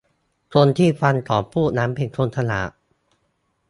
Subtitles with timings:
[0.53, 2.71] คนที่ฟังก่อนพูดนั้นเป็นคนฉลาด